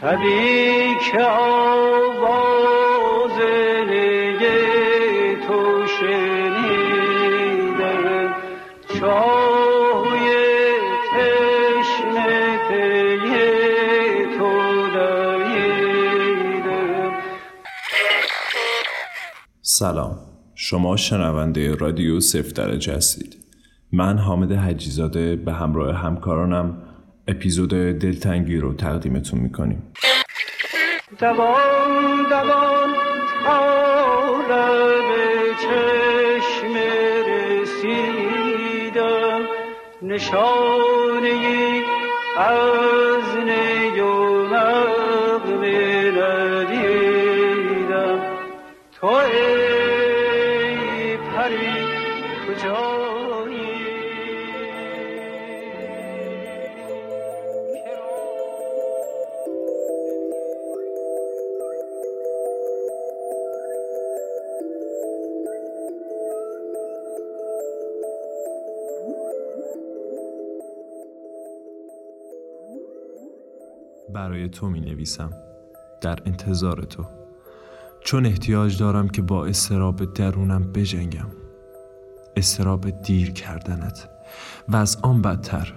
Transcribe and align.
شبی 0.00 0.96
که 1.12 1.22
آواز 1.24 2.18
نگه 3.90 5.36
تو 5.46 5.86
شنیدم 5.86 7.18
سلام. 19.78 20.16
شما 20.54 20.96
شنونده 20.96 21.74
رادیو 21.74 22.20
صفر 22.20 22.52
درجه 22.52 22.96
هستید. 22.96 23.36
من 23.92 24.18
حامد 24.18 24.52
حجیزاده 24.52 25.36
به 25.36 25.52
همراه 25.52 25.96
همکارانم 25.96 26.82
اپیزود 27.28 27.70
دلتنگی 27.98 28.56
رو 28.56 28.74
تقدیمتون 28.74 29.40
می‌کنیم. 29.40 29.82
برای 74.18 74.48
تو 74.48 74.68
می 74.68 74.80
نویسم 74.80 75.30
در 76.00 76.18
انتظار 76.26 76.82
تو. 76.82 77.04
چون 78.00 78.26
احتیاج 78.26 78.78
دارم 78.78 79.08
که 79.08 79.22
با 79.22 79.46
استراب 79.46 80.14
درونم 80.14 80.72
بجنگم. 80.72 81.26
استراب 82.36 82.90
دیر 82.90 83.30
کردنت. 83.30 84.08
و 84.68 84.76
از 84.76 84.98
آن 85.02 85.22
بدتر 85.22 85.72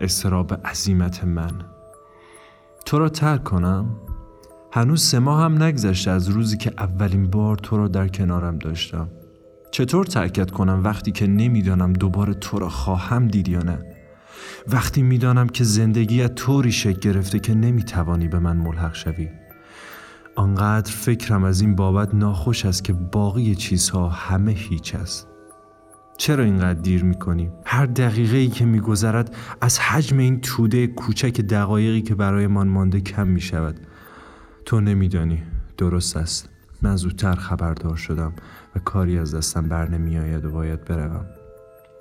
استراب 0.00 0.54
عظیمت 0.66 1.24
من. 1.24 1.52
تو 2.86 2.98
را 2.98 3.08
ترک 3.08 3.44
کنم. 3.44 3.96
هنوز 4.72 5.02
سه 5.02 5.18
ماه 5.18 5.42
هم 5.42 5.62
نگذشته 5.62 6.10
از 6.10 6.28
روزی 6.28 6.56
که 6.56 6.72
اولین 6.78 7.30
بار 7.30 7.56
تو 7.56 7.76
را 7.76 7.88
در 7.88 8.08
کنارم 8.08 8.58
داشتم. 8.58 9.08
چطور 9.70 10.06
ترکت 10.06 10.50
کنم 10.50 10.84
وقتی 10.84 11.12
که 11.12 11.26
نمی‌دانم 11.26 11.92
دوباره 11.92 12.34
تو 12.34 12.58
را 12.58 12.68
خواهم 12.68 13.28
دید 13.28 13.48
یا 13.48 13.62
نه؟ 13.62 13.93
وقتی 14.68 15.02
می‌دانم 15.02 15.48
که 15.48 15.64
زندگیت 15.64 16.34
طوری 16.34 16.72
شکل 16.72 17.00
گرفته 17.00 17.38
که 17.38 17.54
نمی‌توانی 17.54 18.28
به 18.28 18.38
من 18.38 18.56
ملحق 18.56 18.94
شوی 18.94 19.28
آنقدر 20.36 20.92
فکرم 20.92 21.44
از 21.44 21.60
این 21.60 21.76
بابت 21.76 22.14
ناخوش 22.14 22.66
است 22.66 22.84
که 22.84 22.92
باقی 22.92 23.54
چیزها 23.54 24.08
همه 24.08 24.52
هیچ 24.52 24.94
است. 24.94 25.28
چرا 26.16 26.44
اینقدر 26.44 26.80
دیر 26.80 27.04
می‌کنیم؟ 27.04 27.52
هر 27.66 27.86
دقیقه 27.86 28.36
ای 28.36 28.48
که 28.48 28.64
میگذرد 28.64 29.36
از 29.60 29.78
حجم 29.78 30.18
این 30.18 30.40
توده 30.40 30.86
کوچک 30.86 31.40
دقایقی 31.40 32.02
که 32.02 32.14
برایمان 32.14 32.68
مانده 32.68 33.00
کم 33.00 33.28
می‌شود. 33.28 33.80
تو 34.64 34.80
نمیدانی 34.80 35.42
درست 35.76 36.16
است. 36.16 36.48
من 36.82 36.96
زودتر 36.96 37.34
خبردار 37.34 37.96
شدم 37.96 38.32
و 38.76 38.78
کاری 38.78 39.18
از 39.18 39.34
دستم 39.34 39.68
بر 39.68 39.90
نمیآید 39.90 40.44
و 40.44 40.50
باید 40.50 40.84
بروم. 40.84 41.26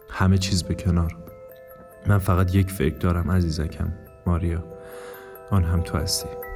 همه 0.10 0.38
چیز 0.38 0.64
به 0.64 0.76
کنار. 0.76 1.23
من 2.08 2.18
فقط 2.18 2.56
یک 2.56 2.72
فکر 2.72 2.98
دارم 2.98 3.32
عزیزکم 3.32 3.94
ماریا. 4.26 4.64
آن 5.52 5.64
هم 5.64 5.82
تو 5.82 5.98
هستی. 5.98 6.53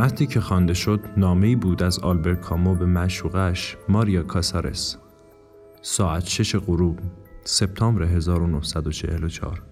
متنی 0.00 0.26
که 0.26 0.40
خوانده 0.40 0.74
شد 0.74 1.00
نامه‌ای 1.16 1.56
بود 1.56 1.82
از 1.82 1.98
آلبر 1.98 2.34
کامو 2.34 2.74
به 2.74 2.86
معشوقش 2.86 3.76
ماریا 3.88 4.22
کاسارس. 4.22 4.96
ساعت 5.82 6.26
شش 6.26 6.56
غروب 6.56 6.98
سپتامبر 7.44 8.02
1944 8.02 9.62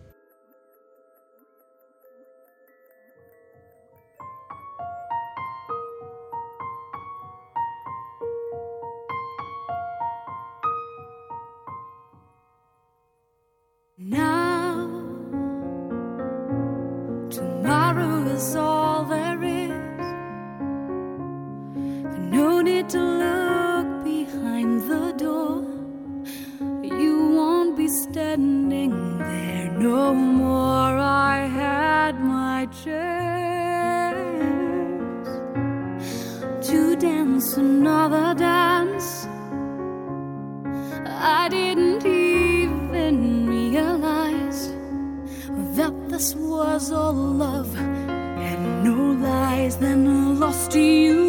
standing 28.39 29.19
there 29.19 29.71
no 29.73 30.15
more. 30.15 30.97
I 31.31 31.47
had 31.61 32.21
my 32.21 32.67
chance 32.85 33.89
to 36.69 36.97
dance 36.97 37.57
another 37.57 38.35
dance. 38.35 39.27
I 41.41 41.49
didn't 41.49 42.07
even 42.07 43.49
realize 43.49 44.61
that 45.77 45.95
this 46.09 46.35
was 46.37 46.93
all 46.93 47.13
love 47.13 47.75
and 47.77 48.85
no 48.85 48.99
lies. 49.29 49.77
Then 49.79 50.07
I 50.07 50.33
lost 50.45 50.75
you. 50.77 51.28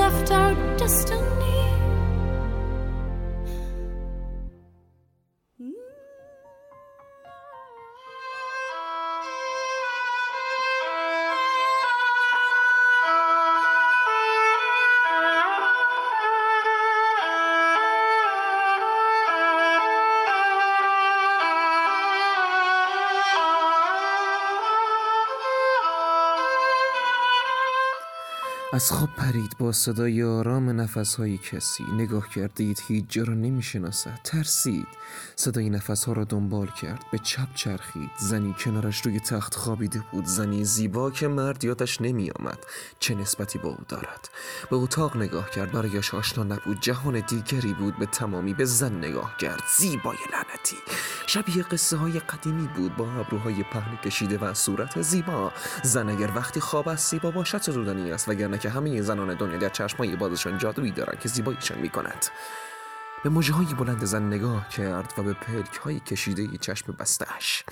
Left 0.00 0.30
our 0.32 0.54
destiny. 0.78 1.39
از 28.72 28.92
خواب 28.92 29.10
پرید 29.16 29.56
با 29.58 29.72
صدای 29.72 30.22
آرام 30.22 30.80
نفسهای 30.80 31.38
کسی. 31.38 31.84
نگاه 31.92 32.28
کردید 32.28 32.82
هیچ 32.88 33.04
جا 33.08 33.22
را 33.22 33.34
نمی‌شناسد. 33.34 34.20
ترسید. 34.24 34.86
صدای 35.36 35.70
نفسها 35.70 36.12
را 36.12 36.24
دنبال 36.24 36.66
کرد. 36.66 37.04
به 37.12 37.18
چپ 37.18 37.54
چرخید. 37.54 38.10
زنی 38.18 38.54
کنارش 38.64 39.06
روی 39.06 39.20
تخت 39.20 39.54
خوابیده 39.54 40.02
بود. 40.12 40.24
زنی 40.24 40.64
زیبا 40.64 41.10
که 41.10 41.28
مرد 41.28 41.64
یادش 41.64 42.00
نمی 42.00 42.30
آمد 42.30 42.58
چه 43.00 43.14
نسبتی 43.14 43.58
با 43.58 43.68
او 43.68 43.84
دارد. 43.88 44.30
به 44.70 44.76
اتاق 44.76 45.16
نگاه 45.16 45.50
کرد. 45.50 45.72
برایش 45.72 46.14
آشنا 46.14 46.44
نبود. 46.44 46.80
جهان 46.80 47.20
دیگری 47.20 47.74
بود. 47.74 47.98
به 47.98 48.06
تمامی 48.06 48.54
به 48.54 48.64
زن 48.64 48.98
نگاه 48.98 49.36
کرد. 49.36 49.62
زیبای 49.78 50.18
لعنتی. 50.32 50.76
شبیه 51.26 51.62
قصه 51.62 51.96
های 51.96 52.18
قدیمی 52.20 52.68
بود. 52.76 52.96
با 52.96 53.12
ابروهای 53.12 53.62
پهن 53.62 53.96
کشیده 53.96 54.38
و 54.38 54.54
صورت 54.54 55.02
زیبا. 55.02 55.52
زن 55.82 56.08
اگر 56.08 56.30
وقتی 56.36 56.60
خواب 56.60 56.88
است 56.88 57.10
زیبا 57.10 57.30
باشد 57.30 57.58
ستودنی 57.58 58.12
است؟ 58.12 58.28
وگرنه 58.28 58.59
که 58.60 58.70
همه 58.70 59.02
زنان 59.02 59.34
دنیا 59.34 59.58
در 59.58 59.68
چشمای 59.68 60.16
بازشان 60.16 60.58
جادویی 60.58 60.90
دارند 60.90 61.20
که 61.20 61.28
زیباییشان 61.28 61.78
می‌کند. 61.78 62.26
به 63.24 63.30
های 63.30 63.74
بلند 63.74 64.04
زن 64.04 64.26
نگاه 64.26 64.68
کرد 64.68 65.14
و 65.18 65.22
به 65.22 65.32
پلک 65.32 65.74
های 65.74 66.00
کشیده 66.00 66.58
چشم 66.58 66.92
بستش 66.92 67.64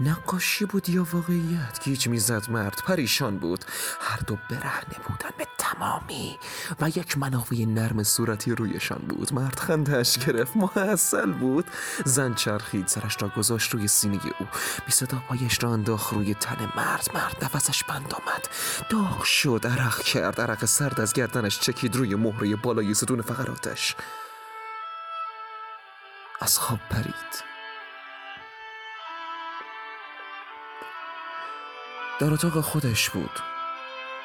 نقاشی 0.00 0.64
بود 0.64 0.88
یا 0.88 1.06
واقعیت؟ 1.12 1.84
گیج 1.84 2.08
می‌زد 2.08 2.50
مرد 2.50 2.82
پریشان 2.86 3.38
بود. 3.38 3.64
هر 4.00 4.18
دو 4.26 4.38
برهنه 4.50 4.98
بودن 5.08 5.30
به 5.38 5.46
تمامی 5.58 6.38
و 6.80 6.88
یک 6.88 7.18
مناوی 7.18 7.66
نرم 7.66 8.02
صورتی 8.02 8.54
رویشان 8.54 9.02
بود. 9.08 9.34
مرد 9.34 9.58
خندش 9.58 10.18
گرفت 10.18 10.56
محصل 10.56 11.32
بود. 11.32 11.64
زن 12.04 12.34
چرخید 12.34 12.86
سرش 12.86 13.16
را 13.22 13.28
گذاشت 13.28 13.74
روی 13.74 13.88
سینه 13.88 14.20
او. 14.38 14.46
بی 14.86 14.92
صدا 14.92 15.22
پایش 15.28 15.62
را 15.62 15.72
انداخت 15.72 16.12
روی 16.12 16.34
تن 16.34 16.72
مرد. 16.76 17.08
مرد 17.14 17.36
نفسش 17.44 17.84
بند 17.84 18.14
آمد. 18.14 18.48
داغ 18.90 19.22
شد 19.24 19.66
عرق 19.70 20.02
کرد. 20.02 20.40
عرق 20.40 20.64
سرد 20.64 21.00
از 21.00 21.12
گردنش 21.12 21.60
چکید 21.60 21.96
روی 21.96 22.14
مهره 22.14 22.56
بالای 22.56 22.94
ستون 22.94 23.22
فقراتش. 23.22 23.96
از 26.40 26.58
خواب 26.58 26.80
پرید. 26.90 27.44
در 32.20 32.32
اتاق 32.32 32.60
خودش 32.60 33.10
بود. 33.10 33.40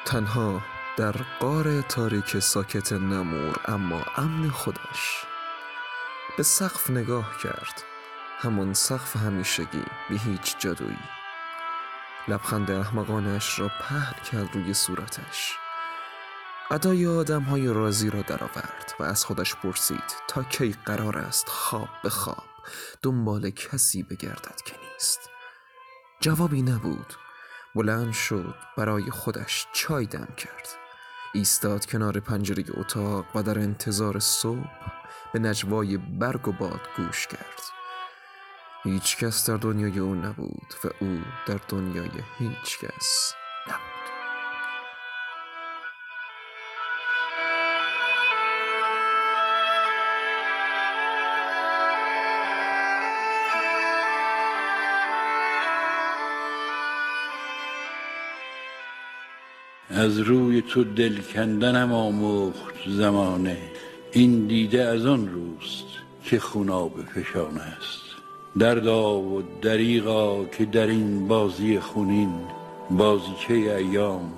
تنها 0.04 0.60
در 0.96 1.12
قار 1.40 1.80
تاریک 1.80 2.38
ساکت 2.38 2.92
نمور 2.92 3.60
اما 3.64 4.02
امن 4.16 4.50
خودش 4.50 5.24
به 6.36 6.42
سقف 6.42 6.90
نگاه 6.90 7.38
کرد. 7.42 7.82
همون 8.38 8.74
سقف 8.74 9.16
همیشگی 9.16 9.84
به 10.08 10.16
هیچ 10.16 10.58
جادویی. 10.58 10.98
لبخند 12.28 12.70
احمقانش 12.70 13.58
را 13.58 13.68
پهن 13.68 14.14
کرد 14.32 14.54
روی 14.54 14.74
صورتش. 14.74 15.59
ادای 16.72 17.06
آدم 17.06 17.42
های 17.42 17.68
رازی 17.68 18.10
را 18.10 18.22
درآورد 18.22 18.94
و 19.00 19.02
از 19.02 19.24
خودش 19.24 19.54
پرسید 19.54 20.04
تا 20.28 20.42
کی 20.42 20.74
قرار 20.84 21.18
است 21.18 21.48
خواب 21.48 21.88
به 22.02 22.10
خواب 22.10 22.44
دنبال 23.02 23.50
کسی 23.50 24.02
بگردد 24.02 24.60
که 24.64 24.74
نیست. 24.92 25.20
جوابی 26.20 26.62
نبود. 26.62 27.14
بلند 27.74 28.12
شد 28.12 28.54
برای 28.76 29.10
خودش 29.10 29.66
چای 29.72 30.06
دم 30.06 30.28
کرد. 30.36 30.68
ایستاد 31.34 31.86
کنار 31.86 32.20
پنجره 32.20 32.64
اتاق 32.74 33.36
و 33.36 33.42
در 33.42 33.58
انتظار 33.58 34.18
صبح 34.18 34.70
به 35.32 35.38
نجوای 35.38 35.96
برگ 35.96 36.48
و 36.48 36.52
باد 36.52 36.80
گوش 36.96 37.26
کرد. 37.26 37.60
هیچ 38.82 39.16
کس 39.16 39.50
در 39.50 39.56
دنیای 39.56 39.98
او 39.98 40.14
نبود 40.14 40.74
و 40.84 40.88
او 41.00 41.20
در 41.46 41.60
دنیای 41.68 42.10
هیچ 42.38 42.78
کس. 42.78 43.34
از 60.00 60.18
روی 60.18 60.62
تو 60.62 60.84
دل 60.84 61.16
کندنم 61.34 61.92
آموخت 61.92 62.74
زمانه. 62.88 63.58
این 64.12 64.46
دیده 64.46 64.82
از 64.82 65.06
آن 65.06 65.28
روست 65.28 65.84
که 66.24 66.38
خوناب 66.38 66.92
فشان 67.14 67.58
است. 67.58 68.02
دردا 68.58 69.20
و 69.20 69.42
دریغا 69.62 70.44
که 70.44 70.64
در 70.64 70.86
این 70.86 71.28
بازی 71.28 71.78
خونین 71.78 72.32
بازیچه 72.90 73.54
ایام 73.54 74.32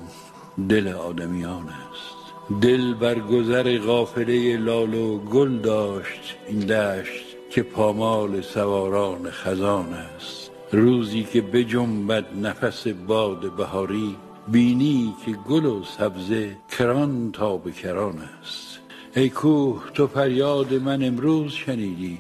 دل 0.69 0.89
آدمیان 0.89 1.69
است. 1.69 2.61
دل 2.63 2.95
بر 2.95 3.19
گذر 3.19 3.79
قافله 3.79 4.57
لال 4.57 4.95
و 4.95 5.19
گل 5.19 5.59
داشت 5.59 6.37
این 6.49 6.59
دشت 6.59 7.25
که 7.51 7.63
پامال 7.63 8.41
سواران 8.41 9.31
خزان 9.31 9.93
است. 9.93 10.51
روزی 10.73 11.23
که 11.33 11.41
بجنبد 11.41 12.27
نفس 12.43 12.89
باد 12.89 13.57
بهاری 13.57 14.17
بینی 14.49 15.15
که 15.25 15.33
گل 15.33 15.65
و 15.65 15.85
سبزه 15.85 16.57
کران 16.79 17.33
تا 17.33 17.57
به 17.57 17.73
کران 17.73 18.19
است. 18.19 18.79
ای 19.17 19.29
کوه 19.29 19.83
تو 19.95 20.07
فریاد 20.07 20.75
من 20.75 21.03
امروز 21.03 21.53
شنیدی. 21.53 22.19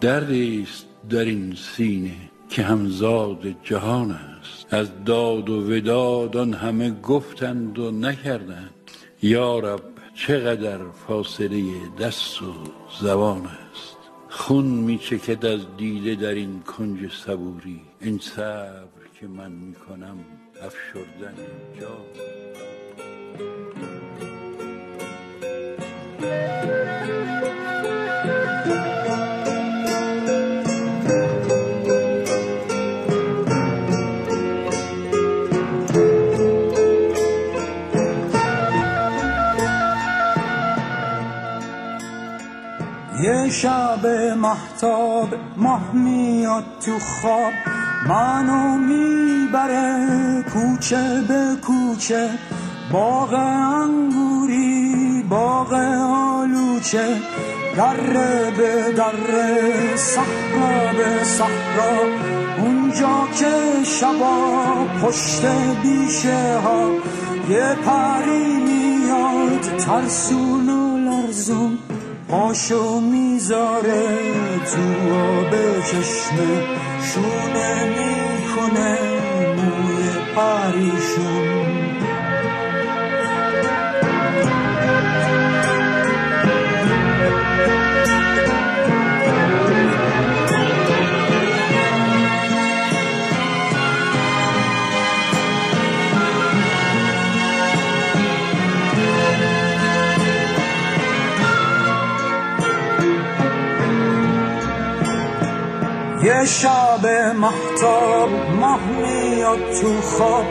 دردی 0.00 0.62
است 0.62 0.86
در 1.10 1.24
این 1.24 1.54
سینه 1.54 2.16
که 2.48 2.62
همزاد 2.62 3.54
جهان 3.62 4.10
است. 4.10 4.74
از 4.74 5.04
داد 5.04 5.50
و 5.50 5.70
وداد 5.70 6.36
آن 6.36 6.52
همه 6.52 6.90
گفتند 6.90 7.78
و 7.78 7.90
نکردند. 7.90 8.70
یا 9.22 9.58
رب 9.58 9.82
چقدر 10.14 10.78
فاصله 11.06 11.62
دست 12.00 12.42
و 12.42 12.54
زبان 13.00 13.46
است. 13.46 13.96
خون 14.28 14.64
می 14.64 14.98
چکد 14.98 15.46
از 15.46 15.60
دیده 15.76 16.14
در 16.14 16.34
این 16.34 16.60
کنج 16.60 17.12
صبوری. 17.12 17.80
این 18.00 18.18
صبر 18.18 19.04
که 19.20 19.26
من 19.26 19.52
می 19.52 19.74
کنم 19.74 20.16
افشردن 20.66 21.34
جان 21.80 22.34
یه 43.22 43.50
شب 43.50 44.06
محتاب 44.36 45.34
ماه 45.56 45.94
میاد 45.94 46.64
تو 46.80 46.98
خواب. 46.98 47.73
منو 48.08 48.78
می‌بره 48.78 50.44
کوچه 50.52 51.24
به 51.28 51.56
کوچه 51.62 52.30
باغ 52.92 53.34
انگوری 53.34 55.24
باغ 55.28 55.72
آلوچه. 55.72 57.16
دره 57.76 58.50
به 58.56 58.92
دره 58.96 59.96
صحرا 59.96 60.92
به 60.96 61.24
صحرا. 61.24 61.96
اونجا 62.58 63.28
که 63.38 63.84
شبا 63.84 64.74
پشت 65.02 65.42
بیشه 65.82 66.58
ها 66.58 66.90
یه 67.50 67.76
پری 67.86 68.56
میاد 68.56 69.60
ترسون 69.60 70.68
و 70.68 70.98
لرزون. 70.98 71.78
پاشو 72.28 73.00
می‌ذاره 73.00 74.08
تو 74.58 75.14
آب 75.14 75.80
چشمه. 75.80 76.83
شونه 77.12 77.70
می‌کنه 77.94 78.98
موی 79.56 80.08
پریشون 80.36 81.43
یه 106.24 106.44
شب 106.44 107.06
محتاب 107.36 108.30
ماه 108.60 108.80
میاد 108.86 109.70
تو 109.80 110.00
خواب. 110.00 110.44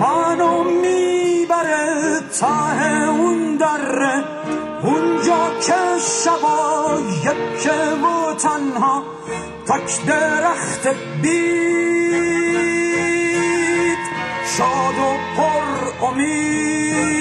منو 0.00 0.64
می‌بره 0.64 2.20
ته 2.40 3.08
اون 3.08 3.56
دره. 3.56 4.24
اونجا 4.82 5.50
که 5.66 5.98
شبا 6.24 6.98
یکه 7.24 7.80
و 8.02 8.34
تنها 8.34 9.02
تک 9.66 10.06
درخت 10.06 10.88
بید. 11.22 12.50
شاد 14.56 14.98
و 14.98 15.16
پر 15.36 15.66
امید. 16.06 17.19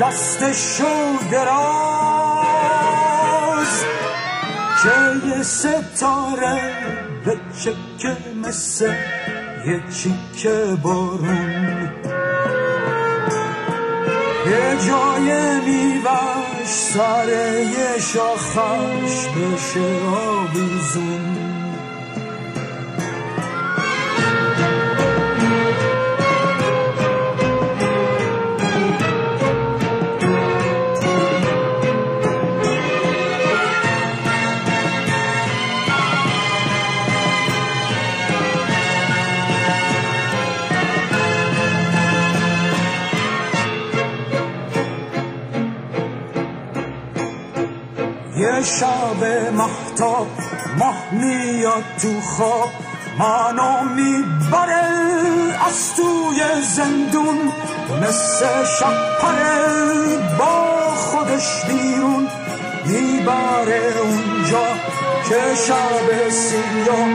دستشو 0.00 1.18
دراز. 1.30 1.74
که 4.82 5.28
یه 5.28 5.42
ستاره 5.42 6.60
به 7.24 7.36
چکه 7.60 8.16
مثل 8.44 8.92
یه 9.66 9.82
چیکه 9.90 10.76
بارون. 10.82 11.88
یه 14.46 14.76
جای 14.88 15.60
میوش 15.60 16.66
سر 16.66 17.28
یه 17.58 18.00
شاخش 18.00 19.28
بشه 19.28 19.88
آویزون 20.06 21.59
شب 48.64 49.50
محتاب 49.52 50.26
ماه 50.78 50.96
میاد 51.12 51.84
تو 52.02 52.20
خواب. 52.20 52.70
منو 53.18 53.84
می‌بره 53.94 54.82
از 55.68 55.94
توی 55.96 56.62
زندون 56.62 57.52
مثل 58.02 58.64
شب 58.78 59.10
با 60.38 60.94
خودش 60.94 61.64
بیرون. 61.68 62.28
می‌بره 62.90 63.82
اونجا 64.02 64.66
که 65.28 65.40
شب 65.66 66.28
سیاه 66.30 67.14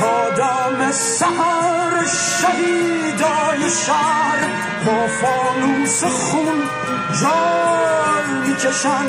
تا 0.00 0.30
دم 0.30 0.92
سهر 0.92 2.04
شهیدای 2.40 3.70
شهر 3.86 4.40
با 4.86 5.06
فانوس 5.06 6.04
خون 6.04 6.62
جال 7.22 8.26
می‌کشن 8.46 9.06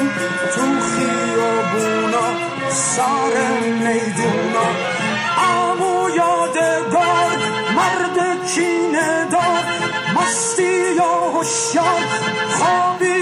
تو 0.56 0.62
خیابونا 0.96 2.28
سر 2.70 3.34
میدونا. 3.72 4.68
امو 5.38 6.10
یادگار 6.10 7.38
مرد 7.76 8.46
کینه 8.56 9.28
دار 9.32 9.64
مستی 10.16 10.94
یا 10.96 11.14
هوشیار 11.34 12.02
خوابی 12.58 13.17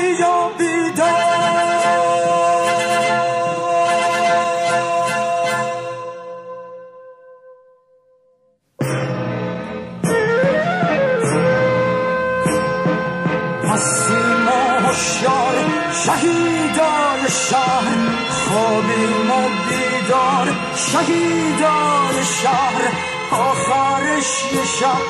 بیدار 20.06 20.48
شهیدان 20.76 22.24
شهر 22.24 22.92
آخرش 23.32 24.54
یه 24.54 24.66
شب 24.66 25.02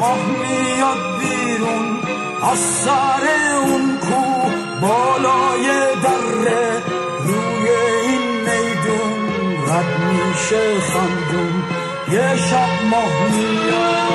ماه 0.00 0.18
میاد 0.26 1.18
بیرون. 1.18 1.98
از 2.52 2.58
سر 2.58 3.28
اون 3.56 3.98
کو 3.98 4.50
بالای 4.80 5.66
دره 6.02 6.82
روی 7.24 7.68
این 8.02 8.40
میدون 8.40 9.20
رد 9.68 10.00
میشه 10.00 10.80
خندون. 10.80 11.62
یه 12.12 12.36
شب 12.36 12.84
ماه 12.90 13.30
میاد. 13.30 14.14